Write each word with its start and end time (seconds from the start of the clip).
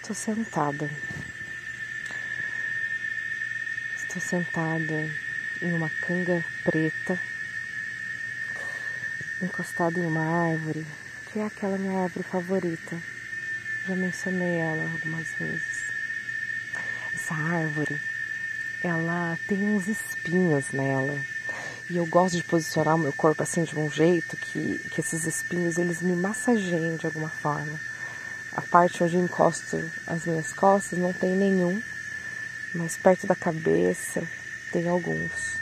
Estou 0.00 0.14
sentada. 0.14 0.88
Estou 3.96 4.22
sentada 4.22 5.10
em 5.60 5.72
uma 5.72 5.90
canga 5.90 6.42
preta, 6.62 7.20
encostada 9.42 9.98
em 9.98 10.06
uma 10.06 10.52
árvore, 10.52 10.86
que 11.26 11.40
é 11.40 11.46
aquela 11.46 11.76
minha 11.76 12.04
árvore 12.04 12.22
favorita. 12.26 13.02
Já 13.86 13.96
mencionei 13.96 14.60
ela 14.60 14.90
algumas 14.92 15.26
vezes. 15.34 15.90
Essa 17.12 17.34
árvore, 17.34 18.00
ela 18.82 19.36
tem 19.46 19.58
uns 19.58 19.88
espinhos 19.88 20.70
nela. 20.70 21.20
E 21.90 21.96
eu 21.96 22.06
gosto 22.06 22.36
de 22.36 22.44
posicionar 22.44 22.94
o 22.94 22.98
meu 22.98 23.12
corpo 23.12 23.42
assim 23.42 23.64
de 23.64 23.76
um 23.76 23.90
jeito 23.90 24.36
que, 24.36 24.78
que 24.90 25.00
esses 25.00 25.26
espinhos 25.26 25.76
eles 25.76 26.00
me 26.00 26.14
massageiem 26.14 26.96
de 26.96 27.04
alguma 27.04 27.28
forma. 27.28 27.78
A 28.58 28.60
parte 28.60 29.04
onde 29.04 29.16
encosto 29.16 29.78
as 30.04 30.24
minhas 30.24 30.52
costas 30.52 30.98
não 30.98 31.12
tem 31.12 31.30
nenhum, 31.30 31.80
mas 32.74 32.96
perto 32.96 33.24
da 33.24 33.36
cabeça 33.36 34.20
tem 34.72 34.88
alguns. 34.88 35.60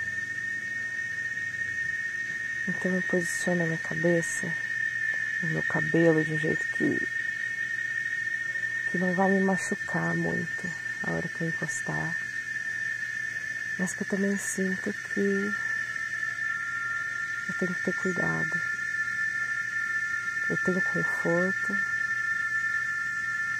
Então 2.66 2.95
eu 2.95 3.02
posiciono 3.02 3.62
a 3.62 3.66
minha 3.66 3.77
cabeça, 3.77 4.51
o 5.42 5.46
meu 5.48 5.62
cabelo 5.64 6.24
de 6.24 6.32
um 6.32 6.38
jeito 6.38 6.66
que, 6.68 7.07
que 8.90 8.96
não 8.96 9.13
vai 9.13 9.30
me 9.30 9.40
machucar 9.40 10.16
muito 10.16 10.66
a 11.02 11.13
hora 11.13 11.29
que 11.29 11.42
eu 11.42 11.48
encostar. 11.48 12.16
Mas 13.79 13.92
que 13.92 14.04
eu 14.04 14.09
também 14.09 14.38
sinto 14.38 14.90
que 15.13 15.20
eu 17.46 17.54
tenho 17.59 17.74
que 17.74 17.82
ter 17.82 17.95
cuidado. 17.96 18.59
Eu 20.48 20.57
tenho 20.65 20.80
conforto, 20.80 21.95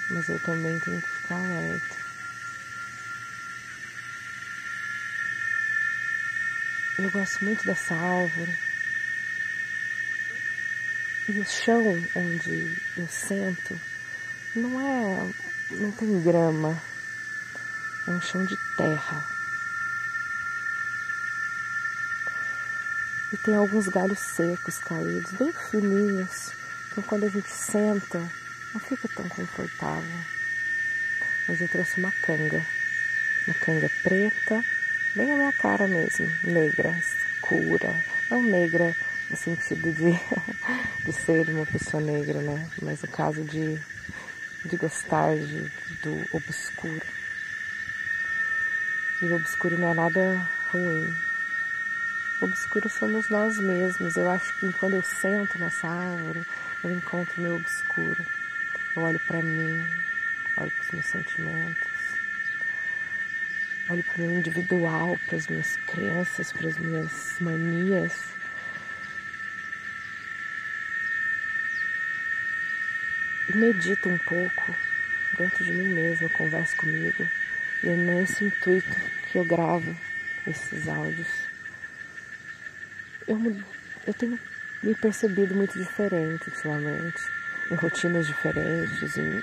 mas 0.09 0.29
eu 0.29 0.39
também 0.39 0.79
tenho 0.79 1.01
que 1.01 1.09
ficar 1.09 1.35
alerta. 1.35 1.97
Eu 6.99 7.11
gosto 7.11 7.45
muito 7.45 7.63
dessa 7.65 7.93
árvore. 7.93 8.57
E 11.29 11.39
o 11.39 11.45
chão 11.45 11.83
onde 12.15 12.81
eu 12.97 13.07
sento 13.07 13.79
não 14.55 14.81
é. 14.81 15.33
não 15.71 15.91
tem 15.91 16.23
grama. 16.23 16.81
É 18.07 18.11
um 18.11 18.21
chão 18.21 18.45
de 18.45 18.57
terra. 18.77 19.23
E 23.31 23.37
tem 23.37 23.55
alguns 23.55 23.87
galhos 23.89 24.19
secos 24.19 24.77
caídos, 24.79 25.31
bem 25.33 25.51
fininhos. 25.69 26.51
Então 26.91 27.03
quando 27.03 27.25
a 27.25 27.29
gente 27.29 27.49
senta, 27.49 28.19
não 28.77 28.79
fica 28.79 29.07
tão 29.07 29.27
confortável. 29.29 30.19
Mas 31.47 31.61
eu 31.61 31.67
trouxe 31.67 31.99
uma 31.99 32.11
canga, 32.11 32.63
uma 33.47 33.53
canga 33.55 33.89
preta, 34.03 34.63
bem 35.15 35.33
a 35.33 35.37
minha 35.37 35.53
cara 35.53 35.87
mesmo, 35.87 36.31
negra, 36.43 36.91
escura, 36.99 38.03
não 38.29 38.43
negra 38.43 38.95
no 39.31 39.35
sentido 39.35 39.91
de, 39.91 40.11
de 41.05 41.11
ser 41.11 41.49
uma 41.49 41.65
pessoa 41.65 42.03
negra, 42.03 42.39
né? 42.41 42.69
Mas 42.83 43.01
no 43.01 43.07
caso 43.07 43.43
de, 43.43 43.79
de 44.65 44.77
gostar 44.77 45.35
de, 45.35 45.71
do 46.03 46.37
obscuro. 46.37 47.01
E 49.23 49.25
o 49.25 49.35
obscuro 49.37 49.77
não 49.79 49.89
é 49.89 49.93
nada 49.95 50.47
ruim. 50.71 51.15
O 52.41 52.45
obscuro 52.45 52.87
somos 52.87 53.27
nós 53.29 53.57
mesmos. 53.57 54.15
Eu 54.15 54.29
acho 54.29 54.55
que 54.59 54.71
quando 54.73 54.93
eu 54.93 55.01
sento 55.01 55.57
nessa 55.57 55.87
árvore, 55.87 56.45
eu 56.83 56.91
encontro 56.91 57.41
meu 57.41 57.55
obscuro. 57.55 58.23
Eu 58.97 59.03
olho 59.03 59.19
para 59.19 59.43
mim, 59.43 59.87
olho 60.57 60.71
para 60.71 60.81
os 60.81 60.91
meus 60.91 61.05
sentimentos, 61.05 61.87
olho 63.91 64.03
para 64.03 64.15
o 64.15 64.21
meu 64.21 64.39
individual, 64.39 65.19
para 65.27 65.37
as 65.37 65.45
minhas 65.45 65.77
crenças, 65.85 66.51
para 66.51 66.67
as 66.67 66.77
minhas 66.79 67.35
manias. 67.39 68.33
E 73.47 73.55
medito 73.55 74.09
um 74.09 74.17
pouco 74.17 74.75
dentro 75.37 75.63
de 75.63 75.73
mim 75.73 75.93
mesma, 75.93 76.27
converso 76.29 76.75
comigo. 76.77 77.29
E 77.83 77.89
é 77.89 77.95
nesse 77.95 78.45
intuito 78.45 78.89
que 79.31 79.37
eu 79.37 79.45
gravo 79.45 79.95
esses 80.47 80.87
áudios. 80.87 81.27
Eu, 83.27 83.37
eu 84.07 84.13
tenho 84.15 84.39
me 84.81 84.95
percebido 84.95 85.53
muito 85.53 85.77
diferente 85.77 86.49
ultimamente 86.49 87.36
em 87.69 87.75
rotinas 87.75 88.25
diferentes, 88.25 89.17
em, 89.17 89.41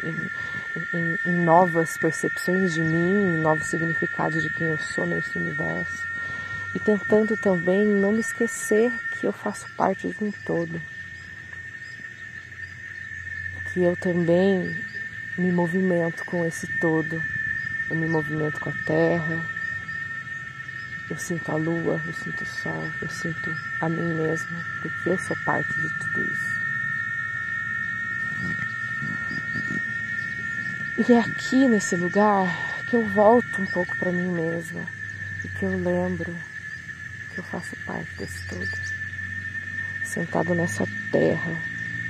em, 0.92 1.18
em, 1.26 1.32
novas 1.32 1.96
percepções 1.96 2.72
de 2.72 2.80
mim, 2.80 3.36
em 3.36 3.40
novos 3.40 3.66
significados 3.66 4.42
de 4.42 4.50
quem 4.50 4.68
eu 4.68 4.78
sou 4.78 5.06
nesse 5.06 5.36
universo. 5.38 6.06
E 6.74 6.78
tentando 6.78 7.36
também 7.36 7.86
não 7.86 8.12
me 8.12 8.20
esquecer 8.20 8.90
que 9.12 9.26
eu 9.26 9.32
faço 9.32 9.66
parte 9.76 10.08
de 10.08 10.24
um 10.24 10.32
todo. 10.44 10.80
Que 13.72 13.82
eu 13.82 13.96
também 13.96 14.76
me 15.38 15.52
movimento 15.52 16.24
com 16.24 16.44
esse 16.44 16.66
todo. 16.78 17.22
Eu 17.90 17.96
me 17.96 18.06
movimento 18.06 18.58
com 18.58 18.70
a 18.70 18.84
terra. 18.84 19.44
Eu 21.08 21.16
sinto 21.18 21.52
a 21.52 21.56
lua, 21.56 22.00
eu 22.06 22.12
sinto 22.14 22.42
o 22.42 22.46
sol, 22.46 22.90
eu 23.02 23.08
sinto 23.10 23.54
a 23.80 23.88
mim 23.90 24.14
mesma, 24.14 24.64
porque 24.80 25.10
eu 25.10 25.18
sou 25.18 25.36
parte 25.44 25.72
de 25.74 25.88
tudo 25.98 26.22
isso. 26.22 26.63
E 30.96 31.12
é 31.12 31.18
aqui 31.18 31.68
nesse 31.68 31.96
lugar 31.96 32.46
que 32.88 32.94
eu 32.94 33.04
volto 33.08 33.60
um 33.60 33.66
pouco 33.66 33.96
para 33.98 34.12
mim 34.12 34.30
mesma 34.30 34.86
e 35.44 35.48
que 35.48 35.64
eu 35.64 35.70
lembro 35.70 36.32
que 37.34 37.38
eu 37.40 37.44
faço 37.44 37.74
parte 37.84 38.14
desse 38.14 38.46
todo. 38.46 38.70
Sentado 40.04 40.54
nessa 40.54 40.86
terra, 41.10 41.60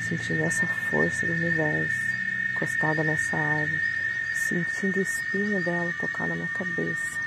sentindo 0.06 0.44
essa 0.44 0.66
força 0.66 1.24
do 1.24 1.32
universo, 1.32 1.98
encostada 2.52 3.02
nessa 3.02 3.38
árvore, 3.38 3.80
sentindo 4.34 4.98
o 4.98 5.02
espinho 5.02 5.64
dela 5.64 5.90
tocar 5.98 6.28
na 6.28 6.34
minha 6.34 6.48
cabeça. 6.48 7.18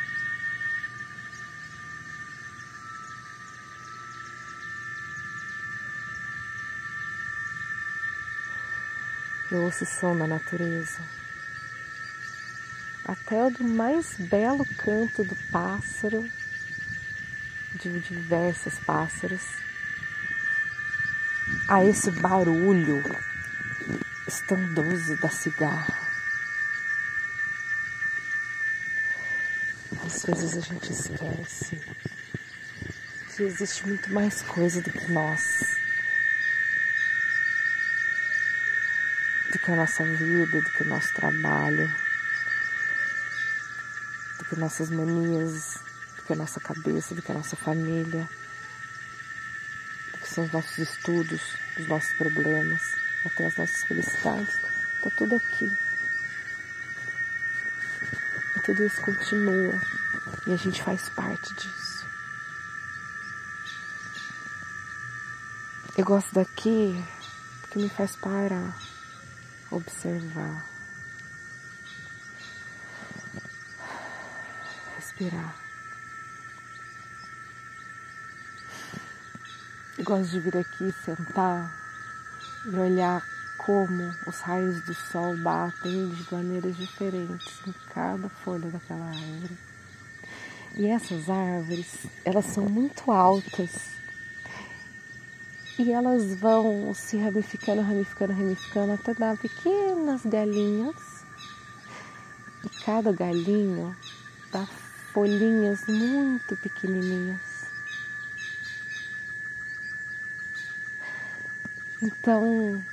Eu 9.51 9.63
ouço 9.63 9.85
o 9.85 9.87
som 9.87 10.15
da 10.15 10.27
natureza 10.27 11.01
até 13.07 13.41
o 13.41 13.49
do 13.49 13.63
mais 13.63 14.17
belo 14.17 14.65
canto 14.77 15.23
do 15.23 15.35
pássaro, 15.49 16.29
de 17.75 17.99
diversos 18.01 18.77
pássaros, 18.79 19.41
a 21.69 21.85
esse 21.85 22.11
barulho 22.11 23.01
estrondoso 24.27 25.15
da 25.21 25.29
cigarra. 25.29 26.05
Às 30.05 30.23
vezes 30.23 30.57
a 30.57 30.59
gente 30.59 30.91
esquece 30.91 31.81
que 33.35 33.43
existe 33.43 33.87
muito 33.87 34.11
mais 34.13 34.41
coisa 34.41 34.81
do 34.81 34.91
que 34.91 35.11
nós. 35.11 35.77
Do 39.51 39.59
que 39.59 39.71
a 39.71 39.75
nossa 39.77 40.03
vida, 40.03 40.61
do 40.61 40.71
que 40.71 40.83
o 40.83 40.87
nosso 40.87 41.13
trabalho 41.13 42.06
que 44.47 44.59
nossas 44.59 44.89
manias, 44.89 45.75
do 46.15 46.23
que 46.23 46.33
a 46.33 46.35
nossa 46.35 46.59
cabeça, 46.59 47.13
do 47.13 47.21
que 47.21 47.31
a 47.31 47.35
nossa 47.35 47.55
família, 47.55 48.29
do 50.11 50.17
que 50.19 50.29
são 50.33 50.45
os 50.45 50.51
nossos 50.51 50.77
estudos, 50.77 51.41
os 51.77 51.87
nossos 51.87 52.13
problemas, 52.13 52.81
até 53.25 53.45
as 53.45 53.55
nossas 53.57 53.83
felicidades. 53.83 54.55
Está 54.95 55.09
tudo 55.17 55.35
aqui. 55.35 55.71
E 58.55 58.59
tudo 58.61 58.85
isso 58.85 59.01
continua. 59.01 59.81
E 60.47 60.53
a 60.53 60.57
gente 60.57 60.81
faz 60.81 61.09
parte 61.09 61.53
disso. 61.53 62.05
Eu 65.97 66.05
gosto 66.05 66.33
daqui 66.33 67.03
porque 67.61 67.79
me 67.79 67.89
faz 67.89 68.15
parar, 68.15 68.77
observar. 69.71 70.76
Respirar. 75.17 75.55
Gosto 80.03 80.31
de 80.31 80.39
vir 80.39 80.57
aqui 80.57 80.93
sentar 81.03 81.73
e 82.65 82.75
olhar 82.75 83.21
como 83.57 84.13
os 84.27 84.39
raios 84.41 84.81
do 84.85 84.93
sol 84.93 85.35
batem 85.37 86.09
de 86.09 86.33
maneiras 86.33 86.77
diferentes 86.77 87.59
em 87.67 87.73
cada 87.93 88.29
folha 88.29 88.69
daquela 88.69 89.05
árvore. 89.05 89.57
E 90.75 90.85
essas 90.85 91.29
árvores, 91.29 92.05
elas 92.23 92.45
são 92.45 92.65
muito 92.69 93.11
altas 93.11 93.97
e 95.79 95.91
elas 95.91 96.39
vão 96.39 96.93
se 96.93 97.17
ramificando, 97.17 97.81
ramificando, 97.81 98.33
ramificando 98.33 98.93
até 98.93 99.13
dar 99.15 99.37
pequenas 99.37 100.21
galinhas 100.25 101.17
cada 102.87 103.11
galinho 103.11 103.93
dá 104.49 104.65
folhinhas 105.17 105.83
muito 105.87 106.55
pequenininhas. 106.57 107.41
Então, 112.03 112.85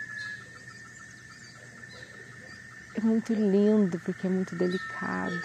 é 2.94 3.00
muito 3.02 3.34
lindo 3.34 4.00
porque 4.00 4.26
é 4.26 4.30
muito 4.30 4.56
delicado. 4.56 5.38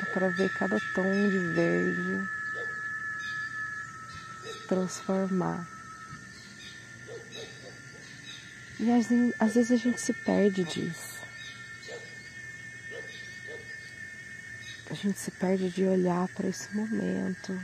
Dá 0.00 0.06
para 0.12 0.28
ver 0.30 0.52
cada 0.54 0.80
tom 0.92 1.30
de 1.30 1.38
verde 1.54 2.28
transformar. 4.66 5.64
E 8.80 8.90
às 9.38 9.54
vezes 9.54 9.70
a 9.70 9.76
gente 9.76 10.00
se 10.00 10.12
perde 10.12 10.64
disso. 10.64 11.13
Gente 15.04 15.18
se 15.18 15.30
perde 15.32 15.68
de 15.68 15.84
olhar 15.84 16.26
para 16.28 16.48
esse 16.48 16.74
momento, 16.74 17.60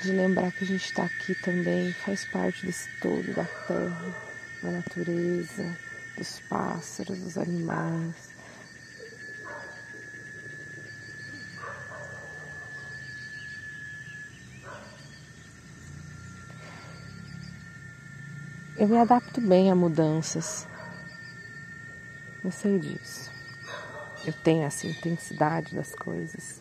de 0.00 0.12
lembrar 0.12 0.52
que 0.52 0.62
a 0.62 0.66
gente 0.66 0.84
está 0.84 1.04
aqui 1.04 1.34
também, 1.34 1.92
faz 1.92 2.24
parte 2.26 2.64
desse 2.64 2.88
todo 3.00 3.34
da 3.34 3.44
terra, 3.44 4.14
da 4.62 4.70
natureza, 4.70 5.76
dos 6.16 6.38
pássaros, 6.48 7.18
dos 7.18 7.36
animais. 7.36 8.14
Eu 18.76 18.86
me 18.86 18.98
adapto 18.98 19.40
bem 19.40 19.68
a 19.68 19.74
mudanças. 19.74 20.68
Eu 22.44 22.52
sei 22.52 22.78
disso. 22.78 23.35
Eu 24.26 24.32
tenho 24.32 24.64
essa 24.64 24.88
intensidade 24.88 25.76
das 25.76 25.94
coisas 25.94 26.60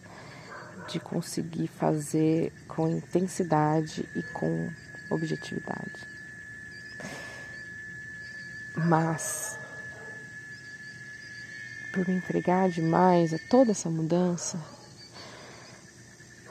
de 0.88 1.00
conseguir 1.00 1.68
fazer 1.68 2.54
com 2.68 2.88
intensidade 2.88 4.08
e 4.16 4.22
com 4.22 4.70
objetividade. 5.10 6.08
Mas, 8.76 9.58
por 11.92 12.08
me 12.08 12.16
entregar 12.16 12.70
demais 12.70 13.34
a 13.34 13.40
toda 13.50 13.72
essa 13.72 13.90
mudança, 13.90 14.60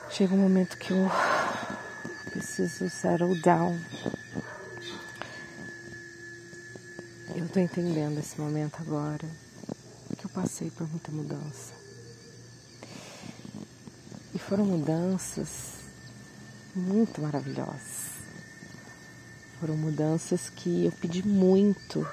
chega 0.09 0.33
um 0.33 0.39
momento 0.39 0.77
que 0.77 0.91
eu 0.91 1.09
preciso 2.31 2.89
settle 2.89 3.39
down. 3.41 3.79
Eu 7.35 7.47
tô 7.47 7.59
entendendo 7.59 8.19
esse 8.19 8.39
momento 8.39 8.81
agora, 8.81 9.25
passei 10.35 10.69
por 10.69 10.87
muita 10.89 11.11
mudança. 11.13 11.73
E 14.33 14.37
foram 14.37 14.65
mudanças 14.65 15.75
muito 16.75 17.21
maravilhosas. 17.21 18.15
Foram 19.61 19.77
mudanças 19.77 20.49
que 20.49 20.85
eu 20.85 20.91
pedi 20.91 21.25
muito. 21.25 21.99
Eu 21.99 22.07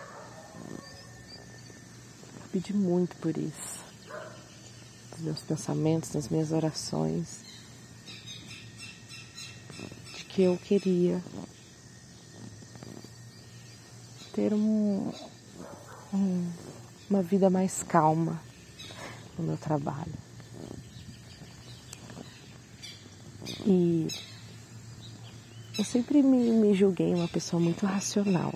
pedi 2.53 2.73
muito 2.73 3.17
por 3.17 3.37
isso. 3.37 3.81
Nos 5.11 5.21
meus 5.21 5.41
pensamentos, 5.41 6.13
nas 6.13 6.29
minhas 6.29 6.53
orações. 6.53 7.41
De 10.17 10.25
que 10.27 10.43
eu 10.43 10.57
queria 10.59 11.21
ter 14.33 14.55
um, 14.55 15.13
um, 16.15 16.53
uma 17.13 17.23
vida 17.23 17.51
mais 17.51 17.83
calma 17.83 18.41
no 19.39 19.45
meu 19.45 19.59
trabalho. 19.59 20.15
E 23.67 24.09
eu 25.79 25.85
sempre 25.85 26.23
me, 26.23 26.51
me 26.53 26.75
julguei 26.75 27.13
uma 27.15 27.29
pessoa 27.29 27.61
muito 27.61 27.85
racional. 27.85 28.55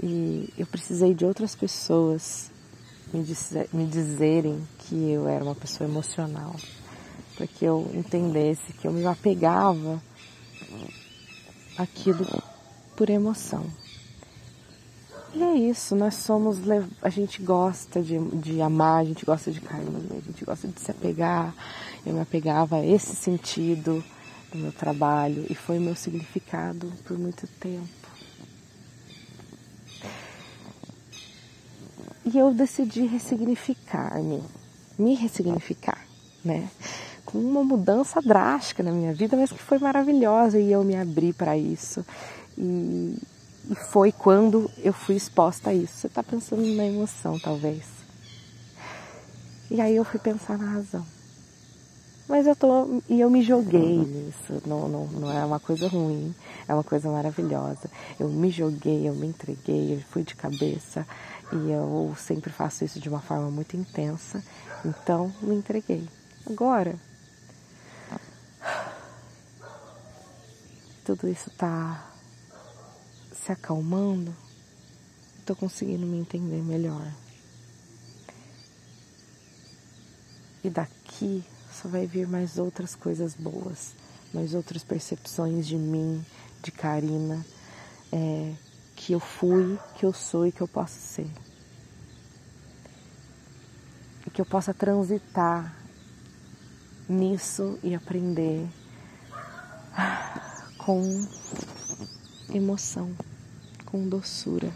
E 0.00 0.48
eu 0.56 0.64
precisei 0.64 1.12
de 1.12 1.24
outras 1.24 1.56
pessoas 1.56 2.52
me, 3.12 3.24
me 3.72 3.86
dizerem 3.90 4.62
que 4.78 4.94
eu 4.94 5.26
era 5.26 5.42
uma 5.42 5.56
pessoa 5.56 5.90
emocional. 5.90 6.54
Para 7.34 7.48
que 7.48 7.64
eu 7.64 7.90
entendesse 7.94 8.72
que 8.74 8.86
eu 8.86 8.92
me 8.92 9.04
apegava 9.06 10.00
aquilo 11.76 12.24
por 12.96 13.10
emoção. 13.10 13.81
E 15.34 15.42
é 15.42 15.54
isso, 15.54 15.96
nós 15.96 16.14
somos, 16.16 16.58
a 17.00 17.08
gente 17.08 17.40
gosta 17.42 18.02
de, 18.02 18.18
de 18.36 18.60
amar, 18.60 19.00
a 19.00 19.04
gente 19.04 19.24
gosta 19.24 19.50
de 19.50 19.62
carinho, 19.62 20.06
a 20.10 20.20
gente 20.20 20.44
gosta 20.44 20.68
de 20.68 20.78
se 20.78 20.90
apegar. 20.90 21.54
Eu 22.04 22.12
me 22.12 22.20
apegava 22.20 22.76
a 22.76 22.86
esse 22.86 23.16
sentido 23.16 24.04
do 24.50 24.58
meu 24.58 24.72
trabalho 24.72 25.46
e 25.48 25.54
foi 25.54 25.78
meu 25.78 25.94
significado 25.94 26.92
por 27.04 27.18
muito 27.18 27.46
tempo. 27.58 27.88
E 32.24 32.38
eu 32.38 32.52
decidi 32.52 33.06
ressignificar-me, 33.06 34.42
me 34.98 35.14
ressignificar, 35.14 36.06
né? 36.44 36.68
Com 37.24 37.38
uma 37.38 37.64
mudança 37.64 38.20
drástica 38.20 38.82
na 38.82 38.92
minha 38.92 39.14
vida, 39.14 39.36
mas 39.36 39.50
que 39.50 39.58
foi 39.58 39.78
maravilhosa 39.78 40.58
e 40.58 40.70
eu 40.70 40.84
me 40.84 40.94
abri 40.94 41.32
para 41.32 41.56
isso. 41.56 42.04
E, 42.56 43.16
e 43.70 43.74
foi 43.74 44.12
quando 44.12 44.70
eu 44.78 44.92
fui 44.92 45.16
exposta 45.16 45.70
a 45.70 45.74
isso. 45.74 45.94
Você 45.94 46.06
está 46.06 46.22
pensando 46.22 46.62
na 46.74 46.84
emoção, 46.84 47.38
talvez. 47.38 47.84
E 49.70 49.80
aí 49.80 49.96
eu 49.96 50.04
fui 50.04 50.20
pensar 50.20 50.58
na 50.58 50.70
razão. 50.70 51.06
Mas 52.28 52.46
eu 52.46 52.54
tô. 52.54 53.02
E 53.08 53.20
eu 53.20 53.30
me 53.30 53.42
joguei 53.42 53.98
nisso. 53.98 54.62
Não, 54.66 54.88
não, 54.88 55.06
não 55.06 55.32
é 55.32 55.44
uma 55.44 55.60
coisa 55.60 55.88
ruim, 55.88 56.34
é 56.68 56.74
uma 56.74 56.84
coisa 56.84 57.10
maravilhosa. 57.10 57.90
Eu 58.18 58.28
me 58.28 58.50
joguei, 58.50 59.08
eu 59.08 59.14
me 59.14 59.26
entreguei, 59.26 59.94
eu 59.94 60.00
fui 60.10 60.22
de 60.22 60.34
cabeça. 60.34 61.06
E 61.52 61.70
eu 61.70 62.14
sempre 62.18 62.50
faço 62.50 62.84
isso 62.84 62.98
de 62.98 63.08
uma 63.08 63.20
forma 63.20 63.50
muito 63.50 63.76
intensa. 63.76 64.42
Então, 64.84 65.32
me 65.42 65.54
entreguei. 65.54 66.08
Agora, 66.46 66.96
tudo 71.04 71.28
isso 71.28 71.50
tá 71.50 72.11
se 73.44 73.50
acalmando, 73.50 74.32
estou 75.40 75.56
conseguindo 75.56 76.06
me 76.06 76.18
entender 76.18 76.62
melhor. 76.62 77.12
E 80.62 80.70
daqui 80.70 81.44
só 81.72 81.88
vai 81.88 82.06
vir 82.06 82.28
mais 82.28 82.56
outras 82.56 82.94
coisas 82.94 83.34
boas, 83.34 83.94
mais 84.32 84.54
outras 84.54 84.84
percepções 84.84 85.66
de 85.66 85.76
mim, 85.76 86.24
de 86.62 86.70
Karina, 86.70 87.44
é, 88.12 88.54
que 88.94 89.12
eu 89.12 89.18
fui, 89.18 89.76
que 89.96 90.06
eu 90.06 90.12
sou 90.12 90.46
e 90.46 90.52
que 90.52 90.60
eu 90.60 90.68
posso 90.68 91.00
ser. 91.00 91.28
E 94.24 94.30
que 94.30 94.40
eu 94.40 94.46
possa 94.46 94.72
transitar 94.72 95.76
nisso 97.08 97.76
e 97.82 97.92
aprender 97.92 98.68
com 100.78 101.26
emoção 102.54 103.12
com 103.92 104.08
doçura. 104.08 104.72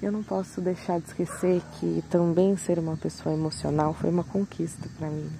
Eu 0.00 0.10
não 0.10 0.22
posso 0.22 0.62
deixar 0.62 0.98
de 0.98 1.08
esquecer 1.08 1.60
que 1.78 2.02
também 2.08 2.56
ser 2.56 2.78
uma 2.78 2.96
pessoa 2.96 3.34
emocional 3.34 3.92
foi 3.92 4.08
uma 4.08 4.24
conquista 4.24 4.88
para 4.96 5.10
mim. 5.10 5.30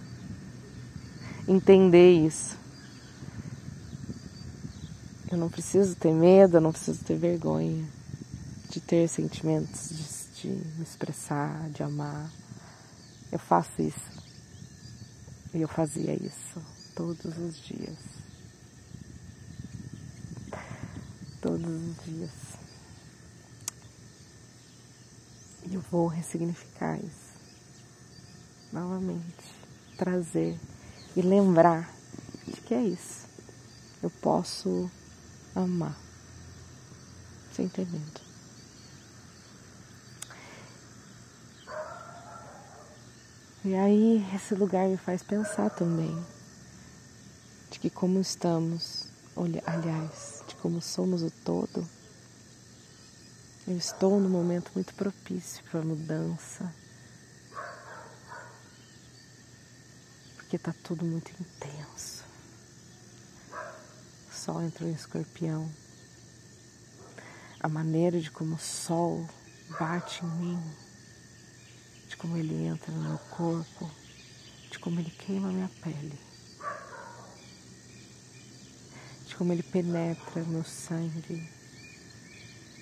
Entender 1.48 2.12
isso. 2.12 2.58
Eu 5.30 5.38
não 5.38 5.48
preciso 5.48 5.94
ter 5.96 6.12
medo, 6.12 6.58
eu 6.58 6.60
não 6.60 6.72
preciso 6.72 7.02
ter 7.04 7.16
vergonha 7.16 7.86
de 8.68 8.80
ter 8.80 9.08
sentimentos, 9.08 9.88
de, 9.88 10.42
de 10.42 10.48
me 10.76 10.82
expressar, 10.82 11.70
de 11.70 11.82
amar. 11.82 12.30
Eu 13.32 13.38
faço 13.38 13.80
isso. 13.80 14.18
E 15.54 15.62
eu 15.62 15.68
fazia 15.68 16.12
isso 16.12 16.60
todos 16.94 17.38
os 17.38 17.58
dias. 17.58 18.17
Os 21.70 22.04
dias. 22.04 22.30
Eu 25.70 25.80
vou 25.90 26.06
ressignificar 26.06 26.98
isso 26.98 27.28
novamente, 28.72 29.54
trazer 29.96 30.58
e 31.16 31.22
lembrar 31.22 31.92
de 32.46 32.60
que 32.60 32.74
é 32.74 32.82
isso. 32.82 33.26
Eu 34.02 34.10
posso 34.10 34.90
amar. 35.54 35.96
Você 37.50 37.62
entendendo? 37.62 38.20
E 43.64 43.74
aí 43.74 44.24
esse 44.34 44.54
lugar 44.54 44.88
me 44.88 44.96
faz 44.96 45.22
pensar 45.22 45.68
também 45.70 46.16
de 47.70 47.78
que 47.78 47.90
como 47.90 48.20
estamos, 48.20 49.08
olha, 49.36 49.62
aliás, 49.66 50.37
como 50.60 50.80
somos 50.80 51.22
o 51.22 51.30
todo, 51.30 51.86
Eu 53.66 53.76
estou 53.76 54.18
num 54.18 54.30
momento 54.30 54.70
muito 54.74 54.94
propício 54.94 55.62
para 55.64 55.82
mudança. 55.82 56.74
Porque 60.36 60.56
está 60.56 60.72
tudo 60.82 61.04
muito 61.04 61.30
intenso. 61.38 62.24
O 64.30 64.34
sol 64.34 64.62
entrou 64.62 64.88
em 64.88 64.94
escorpião. 64.94 65.70
A 67.60 67.68
maneira 67.68 68.18
de 68.18 68.30
como 68.30 68.54
o 68.54 68.58
sol 68.58 69.28
bate 69.78 70.24
em 70.24 70.28
mim, 70.28 70.74
de 72.08 72.16
como 72.16 72.38
ele 72.38 72.64
entra 72.64 72.90
no 72.90 73.02
meu 73.02 73.18
corpo, 73.18 73.90
de 74.70 74.78
como 74.78 74.98
ele 74.98 75.10
queima 75.10 75.52
minha 75.52 75.70
pele, 75.82 76.18
de 79.26 79.27
como 79.38 79.52
ele 79.52 79.62
penetra 79.62 80.42
meu 80.42 80.64
sangue 80.64 81.48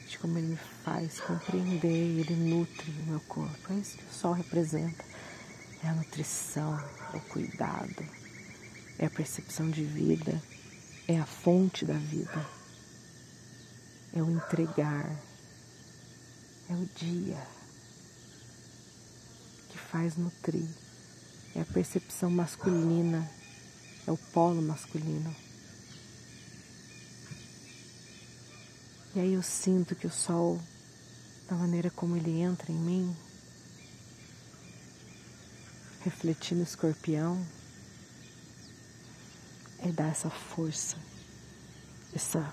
de 0.09 0.19
como 0.19 0.39
ele 0.39 0.47
me 0.47 0.59
faz 0.83 1.21
compreender, 1.21 1.87
ele 1.87 2.35
nutre 2.35 2.91
o 2.91 3.11
meu 3.11 3.21
corpo. 3.21 3.73
É 3.73 3.75
isso 3.75 3.99
que 3.99 4.05
o 4.05 4.13
sol 4.13 4.33
representa. 4.33 5.05
É 5.85 5.89
a 5.89 5.93
nutrição, 5.93 6.83
é 7.13 7.17
o 7.19 7.21
cuidado, 7.21 8.03
é 8.99 9.05
a 9.05 9.11
percepção 9.11 9.71
de 9.71 9.85
vida, 9.85 10.43
é 11.07 11.19
a 11.19 11.27
fonte 11.27 11.85
da 11.85 11.93
vida, 11.93 12.47
é 14.15 14.23
o 14.23 14.31
entregar, 14.31 15.15
é 16.71 16.73
o 16.73 16.89
dia 16.97 17.47
que 19.69 19.77
faz 19.79 20.17
nutrir, 20.17 20.67
é 21.55 21.61
a 21.61 21.67
percepção 21.67 22.31
masculina, 22.31 23.31
é 24.07 24.11
o 24.11 24.17
polo 24.17 24.63
masculino. 24.63 25.46
E 29.17 29.19
aí 29.19 29.33
eu 29.33 29.43
sinto 29.43 29.95
que 29.95 30.07
o 30.07 30.11
sol, 30.11 30.61
da 31.49 31.57
maneira 31.57 31.89
como 31.89 32.19
ele 32.19 32.39
entra 32.39 32.71
em 32.71 32.75
mim, 32.75 33.17
refletindo 36.05 36.61
o 36.61 36.65
escorpião, 36.65 37.43
é 39.79 39.89
dar 39.89 40.09
essa 40.09 40.29
força, 40.29 40.99
essa, 42.15 42.47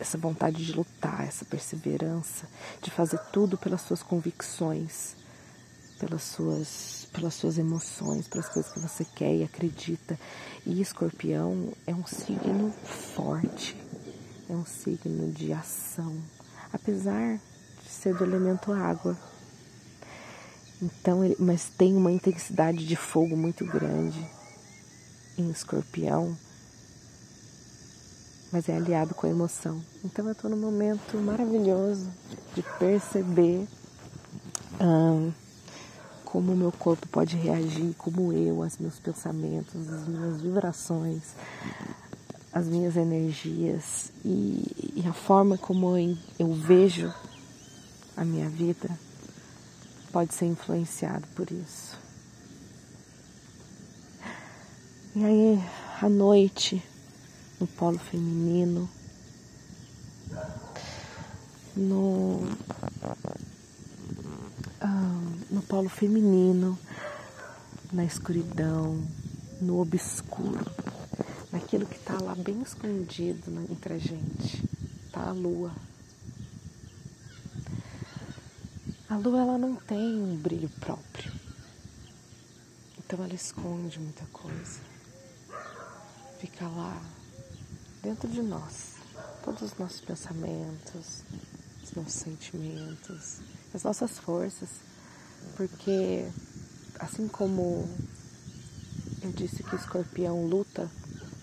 essa 0.00 0.18
vontade 0.18 0.66
de 0.66 0.72
lutar, 0.72 1.24
essa 1.24 1.44
perseverança, 1.44 2.48
de 2.82 2.90
fazer 2.90 3.20
tudo 3.32 3.56
pelas 3.56 3.82
suas 3.82 4.02
convicções, 4.02 5.14
pelas 6.00 6.24
suas, 6.24 7.06
pelas 7.12 7.34
suas 7.34 7.58
emoções, 7.58 8.26
pelas 8.26 8.48
coisas 8.48 8.72
que 8.72 8.80
você 8.80 9.04
quer 9.04 9.32
e 9.32 9.44
acredita. 9.44 10.18
E 10.66 10.80
escorpião 10.80 11.72
é 11.86 11.94
um 11.94 12.04
signo 12.04 12.72
forte 13.14 13.83
é 14.48 14.52
um 14.52 14.64
signo 14.64 15.32
de 15.32 15.52
ação, 15.52 16.16
apesar 16.72 17.38
de 17.82 17.88
ser 17.88 18.14
do 18.14 18.24
elemento 18.24 18.72
água. 18.72 19.16
Então, 20.82 21.24
ele, 21.24 21.36
mas 21.38 21.68
tem 21.68 21.94
uma 21.96 22.12
intensidade 22.12 22.86
de 22.86 22.96
fogo 22.96 23.36
muito 23.36 23.64
grande 23.64 24.24
em 25.38 25.50
escorpião, 25.50 26.36
mas 28.52 28.68
é 28.68 28.76
aliado 28.76 29.14
com 29.14 29.26
a 29.26 29.30
emoção. 29.30 29.82
Então, 30.04 30.26
eu 30.26 30.32
estou 30.32 30.50
num 30.50 30.56
momento 30.56 31.16
maravilhoso 31.18 32.10
de 32.54 32.62
perceber 32.78 33.66
como 36.24 36.52
o 36.52 36.56
meu 36.56 36.72
corpo 36.72 37.06
pode 37.08 37.36
reagir, 37.36 37.94
como 37.96 38.32
eu, 38.32 38.58
os 38.58 38.78
meus 38.78 38.98
pensamentos, 38.98 39.88
as 39.88 40.08
minhas 40.08 40.40
vibrações, 40.40 41.22
as 42.54 42.68
minhas 42.68 42.96
energias 42.96 44.12
e, 44.24 44.94
e 44.94 45.04
a 45.08 45.12
forma 45.12 45.58
como 45.58 45.98
eu, 45.98 46.16
eu 46.38 46.52
vejo 46.54 47.12
a 48.16 48.24
minha 48.24 48.48
vida 48.48 48.88
pode 50.12 50.32
ser 50.32 50.46
influenciado 50.46 51.26
por 51.34 51.50
isso. 51.50 51.98
E 55.16 55.24
aí, 55.24 55.64
à 56.00 56.08
noite, 56.08 56.80
no 57.58 57.66
polo 57.66 57.98
feminino, 57.98 58.88
no, 61.74 62.48
ah, 64.80 65.20
no 65.50 65.62
polo 65.62 65.88
feminino, 65.88 66.78
na 67.92 68.04
escuridão, 68.04 69.04
no 69.60 69.80
obscuro 69.80 70.64
naquilo 71.74 71.86
que 71.86 71.96
está 71.96 72.20
lá 72.22 72.36
bem 72.36 72.62
escondido 72.62 73.50
entre 73.68 73.94
a 73.94 73.98
gente, 73.98 74.62
tá 75.10 75.28
a 75.28 75.32
lua. 75.32 75.74
A 79.08 79.16
lua 79.16 79.40
ela 79.40 79.58
não 79.58 79.74
tem 79.74 80.22
um 80.22 80.36
brilho 80.36 80.68
próprio, 80.78 81.32
então 82.98 83.24
ela 83.24 83.34
esconde 83.34 83.98
muita 83.98 84.24
coisa. 84.26 84.78
Fica 86.38 86.68
lá 86.68 87.02
dentro 88.00 88.28
de 88.28 88.40
nós, 88.40 88.94
todos 89.44 89.62
os 89.62 89.76
nossos 89.76 90.00
pensamentos, 90.00 91.24
os 91.82 91.92
nossos 91.92 92.14
sentimentos, 92.14 93.40
as 93.74 93.82
nossas 93.82 94.16
forças, 94.18 94.68
porque 95.56 96.24
assim 97.00 97.26
como 97.26 97.88
eu 99.22 99.32
disse 99.32 99.64
que 99.64 99.74
escorpião 99.74 100.46
luta 100.46 100.88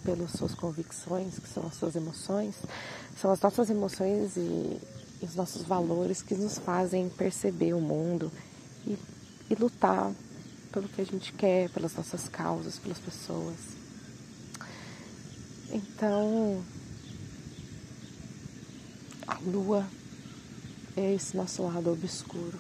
pelas 0.04 0.32
suas 0.32 0.54
convicções, 0.54 1.40
que 1.40 1.48
são 1.48 1.66
as 1.66 1.76
suas 1.76 1.96
emoções, 1.96 2.56
são 3.20 3.32
as 3.32 3.42
nossas 3.42 3.70
emoções 3.70 4.36
e, 4.36 4.80
os 5.22 5.36
nossos 5.36 5.62
valores 5.62 6.22
que 6.22 6.34
nos 6.34 6.58
fazem 6.58 7.08
perceber 7.08 7.74
o 7.74 7.80
mundo 7.80 8.32
e, 8.88 8.98
e 9.50 9.56
lutar 9.56 10.12
pelo 10.72 10.88
que 10.88 11.00
a 11.00 11.06
gente 11.06 11.32
quer, 11.34 11.70
pelas 11.70 11.94
nossas 11.94 12.28
causas, 12.28 12.80
pelas 12.80 12.98
pessoas. 12.98 13.56
Então, 15.70 16.64
a 19.28 19.38
lua 19.46 19.88
é 20.98 21.14
esse 21.14 21.38
nosso 21.38 21.62
lado 21.64 21.92
obscuro. 21.92 22.58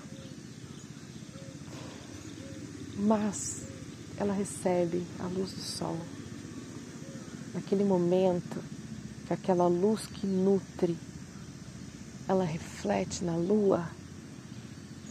Mas 2.99 3.63
ela 4.17 4.33
recebe 4.33 5.03
a 5.19 5.23
luz 5.23 5.51
do 5.51 5.61
sol 5.61 5.97
naquele 7.53 7.83
momento, 7.83 8.63
que 9.27 9.33
aquela 9.33 9.67
luz 9.67 10.05
que 10.05 10.25
nutre, 10.25 10.97
ela 12.27 12.43
reflete 12.43 13.23
na 13.23 13.35
lua 13.35 13.87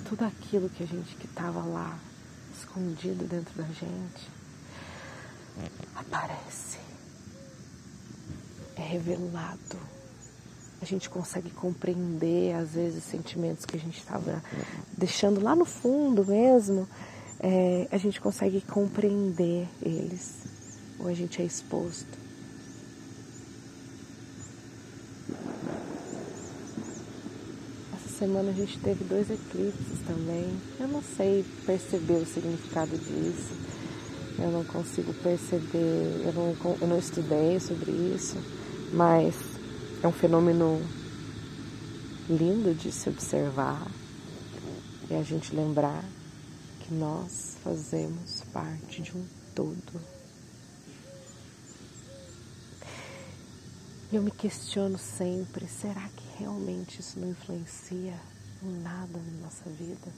tudo 0.08 0.24
aquilo 0.24 0.68
que 0.68 0.82
a 0.82 0.86
gente 0.86 1.14
que 1.16 1.26
estava 1.26 1.60
lá 1.64 1.98
escondido 2.56 3.24
dentro 3.26 3.54
da 3.54 3.64
gente 3.64 4.40
aparece, 5.94 6.78
é 8.76 8.82
revelado. 8.82 9.78
A 10.80 10.84
gente 10.84 11.10
consegue 11.10 11.50
compreender 11.50 12.54
às 12.54 12.70
vezes 12.70 13.04
sentimentos 13.04 13.66
que 13.66 13.76
a 13.76 13.80
gente 13.80 13.98
estava 13.98 14.42
deixando 14.96 15.42
lá 15.42 15.54
no 15.54 15.64
fundo 15.64 16.24
mesmo. 16.24 16.88
É, 17.38 17.86
a 17.90 17.98
gente 17.98 18.20
consegue 18.20 18.60
compreender 18.62 19.68
eles, 19.82 20.34
ou 20.98 21.08
a 21.08 21.14
gente 21.14 21.40
é 21.40 21.44
exposto. 21.44 22.19
Semana 28.20 28.50
a 28.50 28.52
gente 28.52 28.78
teve 28.80 29.02
dois 29.04 29.30
eclipses 29.30 29.98
também. 30.06 30.54
Eu 30.78 30.86
não 30.88 31.02
sei 31.02 31.42
perceber 31.64 32.18
o 32.18 32.26
significado 32.26 32.90
disso. 32.90 33.54
Eu 34.38 34.50
não 34.50 34.62
consigo 34.62 35.14
perceber, 35.14 36.22
eu 36.26 36.32
não, 36.34 36.76
eu 36.82 36.86
não 36.86 36.98
estudei 36.98 37.58
sobre 37.58 37.90
isso, 37.90 38.36
mas 38.92 39.34
é 40.02 40.06
um 40.06 40.12
fenômeno 40.12 40.82
lindo 42.28 42.74
de 42.74 42.92
se 42.92 43.08
observar 43.08 43.86
e 45.10 45.14
a 45.14 45.22
gente 45.22 45.56
lembrar 45.56 46.04
que 46.80 46.92
nós 46.92 47.56
fazemos 47.64 48.42
parte 48.52 49.00
de 49.00 49.16
um 49.16 49.24
todo. 49.54 50.00
E 52.82 53.99
eu 54.16 54.22
me 54.22 54.30
questiono 54.30 54.98
sempre: 54.98 55.66
será 55.68 56.08
que 56.08 56.38
realmente 56.38 57.00
isso 57.00 57.18
não 57.18 57.30
influencia 57.30 58.14
em 58.62 58.72
nada 58.82 59.18
na 59.18 59.44
nossa 59.44 59.68
vida? 59.70 60.12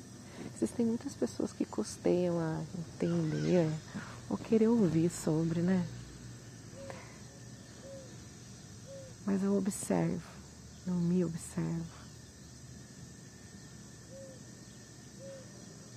Existem 0.55 0.87
muitas 0.87 1.15
pessoas 1.15 1.53
que 1.53 1.65
custeiam 1.65 2.39
a 2.39 2.63
entender 2.79 3.71
ou 4.29 4.37
querer 4.37 4.69
ouvir 4.69 5.11
sobre, 5.11 5.61
né? 5.61 5.87
Mas 9.27 9.43
eu 9.43 9.57
observo, 9.57 10.23
eu 10.87 10.95
me 10.95 11.25
observo. 11.25 12.03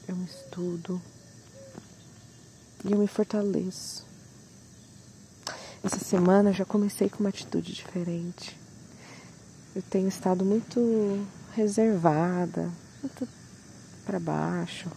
Eu 0.07 0.15
me 0.15 0.25
estudo 0.25 1.01
e 2.83 2.91
eu 2.91 2.99
me 2.99 3.07
fortaleço. 3.07 4.05
Essa 5.85 5.99
semana 5.99 6.51
já 6.51 6.65
comecei 6.65 7.07
com 7.07 7.19
uma 7.19 7.29
atitude 7.29 7.71
diferente. 7.71 8.57
Eu 9.75 9.83
tenho 9.83 10.07
estado 10.07 10.43
muito 10.43 11.23
reservada, 11.53 12.71
muito 13.03 13.27
para 14.03 14.19
baixo, 14.19 14.89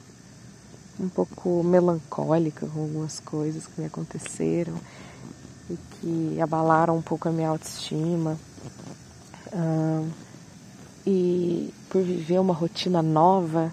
um 0.98 1.10
pouco 1.10 1.62
melancólica 1.62 2.66
com 2.66 2.80
algumas 2.80 3.20
coisas 3.20 3.66
que 3.66 3.78
me 3.78 3.86
aconteceram 3.86 4.80
e 5.68 5.76
que 5.76 6.40
abalaram 6.40 6.96
um 6.96 7.02
pouco 7.02 7.28
a 7.28 7.32
minha 7.32 7.50
autoestima. 7.50 8.38
e 11.06 11.74
por 11.90 12.02
viver 12.02 12.38
uma 12.38 12.54
rotina 12.54 13.02
nova, 13.02 13.70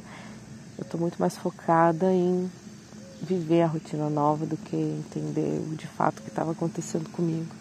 eu 0.77 0.81
estou 0.81 0.99
muito 0.99 1.15
mais 1.17 1.37
focada 1.37 2.11
em 2.11 2.51
viver 3.21 3.61
a 3.61 3.67
rotina 3.67 4.09
nova 4.09 4.45
do 4.45 4.57
que 4.57 4.75
entender 4.75 5.59
de 5.75 5.87
fato 5.87 6.19
o 6.19 6.23
que 6.23 6.29
estava 6.29 6.51
acontecendo 6.51 7.09
comigo. 7.09 7.53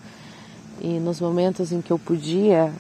E 0.81 0.99
nos 0.99 1.21
momentos 1.21 1.73
em 1.73 1.81
que 1.81 1.93
eu 1.93 1.99
podia, 1.99 2.73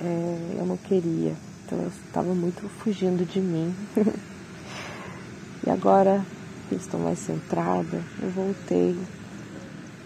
é, 0.00 0.56
eu 0.58 0.66
não 0.66 0.76
queria. 0.76 1.34
Então 1.64 1.78
eu 1.80 1.88
estava 1.88 2.34
muito 2.34 2.68
fugindo 2.68 3.24
de 3.24 3.40
mim. 3.40 3.74
e 5.66 5.70
agora 5.70 6.24
que 6.68 6.74
estou 6.74 7.00
mais 7.00 7.18
centrada, 7.18 8.02
eu 8.22 8.30
voltei 8.30 8.96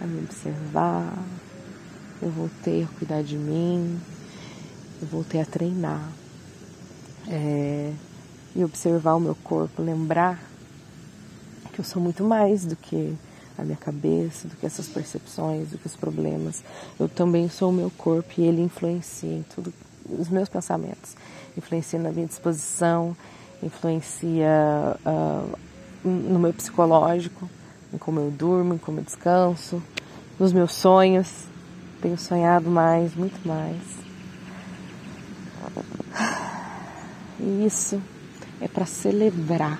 a 0.01 0.07
me 0.07 0.21
observar, 0.21 1.13
eu 2.23 2.31
voltei 2.31 2.85
a 2.85 2.99
cuidar 2.99 3.23
de 3.23 3.37
mim, 3.37 4.01
eu 5.01 5.09
voltei 5.09 5.41
a 5.41 5.45
treinar. 5.45 6.09
É, 7.29 7.93
e 8.57 8.65
observar 8.65 9.15
o 9.15 9.21
meu 9.21 9.35
corpo, 9.35 9.83
lembrar 9.83 10.48
que 11.79 11.83
eu 11.83 11.85
sou 11.85 12.03
muito 12.03 12.25
mais 12.25 12.65
do 12.65 12.75
que 12.75 13.15
a 13.57 13.63
minha 13.63 13.77
cabeça, 13.77 14.49
do 14.49 14.57
que 14.57 14.67
essas 14.67 14.89
percepções, 14.89 15.69
do 15.69 15.79
que 15.79 15.87
os 15.87 15.95
problemas. 15.95 16.65
Eu 16.99 17.09
também 17.09 17.49
sou 17.49 17.71
o 17.71 17.73
meu 17.73 17.89
corpo 17.91 18.33
e 18.37 18.43
ele 18.43 18.61
influencia 18.61 19.33
em 19.33 19.45
tudo, 19.55 19.73
os 20.09 20.29
meus 20.29 20.49
pensamentos, 20.49 21.17
influencia 21.57 21.97
na 22.01 22.11
minha 22.11 22.27
disposição, 22.27 23.17
influencia 23.63 24.97
uh, 25.07 25.59
no 26.05 26.41
meu 26.41 26.53
psicológico, 26.53 27.49
em 27.93 27.99
como 27.99 28.19
eu 28.19 28.31
durmo, 28.33 28.75
em 28.75 28.79
como 28.79 28.99
eu 28.99 29.05
descanso, 29.05 29.81
nos 30.37 30.53
meus 30.53 30.73
sonhos. 30.73 31.45
Tenho 32.03 32.19
sonhado 32.19 32.69
mais, 32.69 33.15
muito 33.15 33.47
mais. 33.47 33.83
E 37.39 37.65
isso 37.65 38.03
é 38.61 38.67
para 38.67 38.85
celebrar 38.85 39.79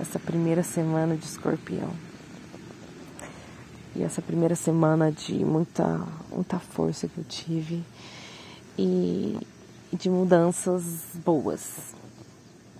essa 0.00 0.18
primeira 0.18 0.62
semana 0.62 1.16
de 1.16 1.24
escorpião. 1.24 1.90
E 3.94 4.02
essa 4.02 4.20
primeira 4.20 4.54
semana 4.54 5.10
de 5.10 5.44
muita, 5.44 6.06
muita 6.30 6.58
força 6.58 7.08
que 7.08 7.18
eu 7.18 7.24
tive 7.24 7.82
e 8.78 9.38
de 9.92 10.10
mudanças 10.10 10.82
boas 11.24 11.94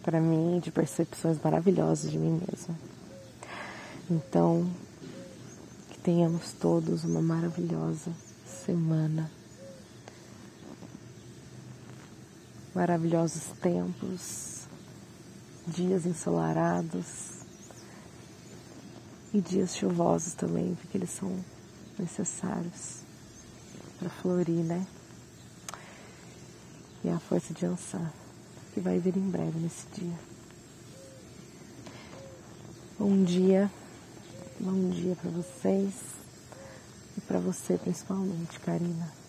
para 0.06 0.20
mim, 0.20 0.60
de 0.60 0.70
percepções 0.70 1.36
maravilhosas 1.42 2.08
de 2.08 2.16
mim 2.16 2.40
mesma. 2.48 2.76
Então, 4.08 4.70
que 5.90 5.98
tenhamos 5.98 6.52
todos 6.52 7.02
uma 7.02 7.20
maravilhosa 7.20 8.12
semana. 8.64 9.28
Maravilhosos 12.72 13.42
tempos, 13.60 14.65
dias 15.66 16.06
ensolarados 16.06 17.40
e 19.34 19.40
dias 19.40 19.76
chuvosos 19.76 20.34
também, 20.34 20.74
porque 20.76 20.96
eles 20.96 21.10
são 21.10 21.44
necessários 21.98 23.00
para 23.98 24.08
florir, 24.08 24.64
né? 24.64 24.86
E 27.04 27.08
a 27.08 27.18
força 27.18 27.52
de 27.52 27.66
Ansar, 27.66 28.12
que 28.72 28.80
vai 28.80 28.98
vir 28.98 29.16
em 29.16 29.28
breve 29.28 29.58
nesse 29.58 29.86
dia. 29.94 30.18
Bom 32.98 33.24
dia, 33.24 33.70
bom 34.58 34.90
dia 34.90 35.14
para 35.16 35.30
vocês 35.30 35.92
e 37.16 37.20
para 37.20 37.38
você 37.38 37.76
principalmente, 37.76 38.58
Karina. 38.60 39.25